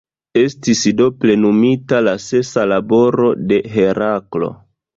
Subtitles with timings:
[0.43, 4.55] Estis do plenumita la sesa laboro de Heraklo.